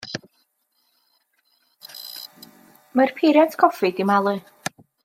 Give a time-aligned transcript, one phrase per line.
[2.99, 4.37] Mae'r peiriant coffi 'di malu.